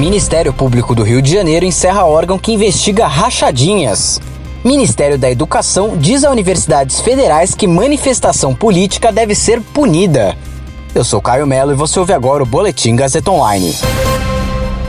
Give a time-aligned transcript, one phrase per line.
[0.00, 4.18] Ministério Público do Rio de Janeiro encerra órgão que investiga rachadinhas.
[4.64, 10.34] Ministério da Educação diz a universidades federais que manifestação política deve ser punida.
[10.94, 13.76] Eu sou Caio Melo e você ouve agora o Boletim Gazeta Online.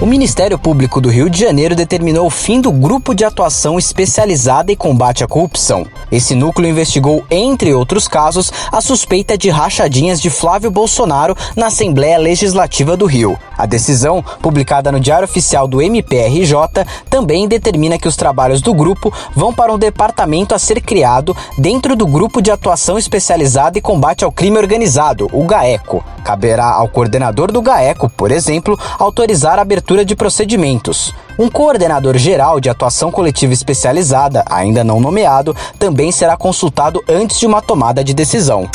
[0.02, 4.72] O Ministério Público do Rio de Janeiro determinou o fim do Grupo de Atuação Especializada
[4.72, 5.86] em Combate à Corrupção.
[6.12, 12.18] Esse núcleo investigou, entre outros casos, a suspeita de rachadinhas de Flávio Bolsonaro na Assembleia
[12.18, 13.38] Legislativa do Rio.
[13.56, 19.14] A decisão, publicada no Diário Oficial do MPRJ, também determina que os trabalhos do grupo
[19.36, 24.26] vão para um departamento a ser criado dentro do Grupo de Atuação Especializada em Combate
[24.26, 26.04] ao Crime Organizado, o GAECO.
[26.24, 31.14] Caberá ao coordenador do GAECO, por exemplo, autorizar a abertura de procedimentos.
[31.38, 37.46] Um coordenador geral de atuação coletiva especializada, ainda não nomeado, também será consultado antes de
[37.46, 38.70] uma tomada de decisão.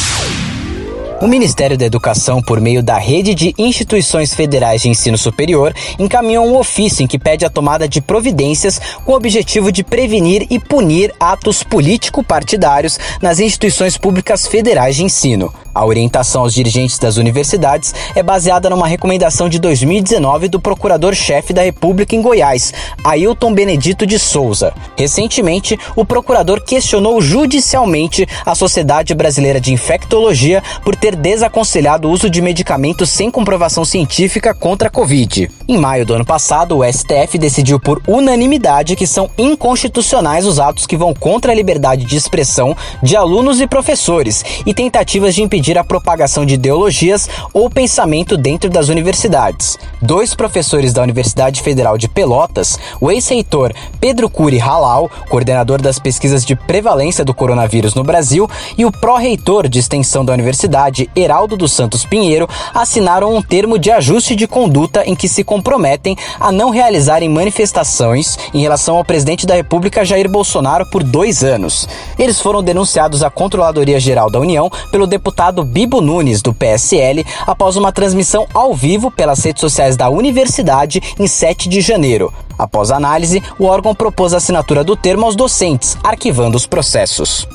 [1.18, 6.46] O Ministério da Educação, por meio da Rede de Instituições Federais de Ensino Superior, encaminhou
[6.46, 10.60] um ofício em que pede a tomada de providências com o objetivo de prevenir e
[10.60, 15.50] punir atos político-partidários nas instituições públicas federais de ensino.
[15.76, 21.60] A orientação aos dirigentes das universidades é baseada numa recomendação de 2019 do Procurador-Chefe da
[21.60, 22.72] República em Goiás,
[23.04, 24.72] Ailton Benedito de Souza.
[24.96, 32.30] Recentemente, o procurador questionou judicialmente a Sociedade Brasileira de Infectologia por ter desaconselhado o uso
[32.30, 35.50] de medicamentos sem comprovação científica contra a Covid.
[35.68, 40.86] Em maio do ano passado, o STF decidiu por unanimidade que são inconstitucionais os atos
[40.86, 45.65] que vão contra a liberdade de expressão de alunos e professores e tentativas de impedir
[45.66, 49.76] impedir a propagação de ideologias ou pensamento dentro das universidades.
[50.00, 56.44] Dois professores da Universidade Federal de Pelotas, o ex-reitor Pedro Curi Halal, coordenador das pesquisas
[56.44, 61.72] de prevalência do coronavírus no Brasil, e o pró-reitor de extensão da universidade, Heraldo dos
[61.72, 66.70] Santos Pinheiro, assinaram um termo de ajuste de conduta em que se comprometem a não
[66.70, 71.88] realizarem manifestações em relação ao presidente da República Jair Bolsonaro por dois anos.
[72.16, 77.24] Eles foram denunciados à Controladoria Geral da União pelo deputado deputado Bibo Nunes, do PSL,
[77.46, 82.32] após uma transmissão ao vivo pelas redes sociais da universidade em 7 de janeiro.
[82.58, 87.46] Após análise, o órgão propôs a assinatura do termo aos docentes, arquivando os processos.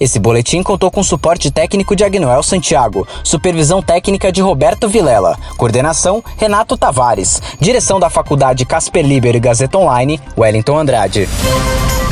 [0.00, 6.22] Esse boletim contou com suporte técnico de Agnoel Santiago, supervisão técnica de Roberto Vilela, coordenação
[6.36, 11.28] Renato Tavares, direção da Faculdade Casper Liber e Gazeta Online, Wellington Andrade.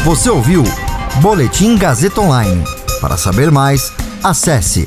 [0.04, 0.62] Você ouviu
[1.20, 2.64] Boletim Gazeta Online.
[3.00, 3.92] Para saber mais,
[4.22, 4.86] acesse